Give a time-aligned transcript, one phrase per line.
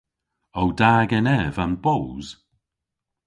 [0.61, 2.27] O da genev an boos?